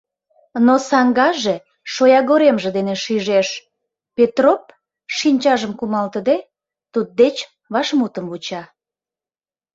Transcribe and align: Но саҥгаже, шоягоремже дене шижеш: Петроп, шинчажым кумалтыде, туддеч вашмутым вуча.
Но 0.65 0.75
саҥгаже, 0.89 1.55
шоягоремже 1.93 2.69
дене 2.77 2.95
шижеш: 3.03 3.49
Петроп, 4.15 4.63
шинчажым 5.17 5.73
кумалтыде, 5.79 6.37
туддеч 6.91 7.37
вашмутым 7.73 8.25
вуча. 8.31 8.63